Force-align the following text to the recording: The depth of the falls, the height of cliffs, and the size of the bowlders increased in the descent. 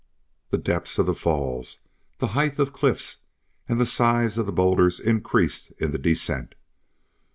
The 0.49 0.57
depth 0.57 0.97
of 0.97 1.05
the 1.05 1.13
falls, 1.13 1.77
the 2.17 2.29
height 2.33 2.57
of 2.57 2.73
cliffs, 2.73 3.17
and 3.69 3.79
the 3.79 3.85
size 3.85 4.39
of 4.39 4.47
the 4.47 4.51
bowlders 4.51 4.99
increased 4.99 5.71
in 5.77 5.91
the 5.91 5.99
descent. 5.99 6.55